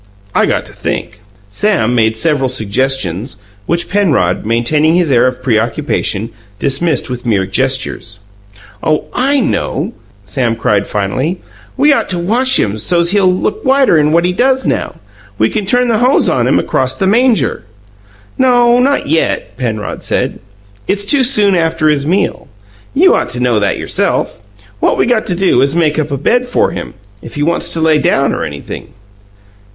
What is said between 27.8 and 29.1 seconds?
lay down or anything."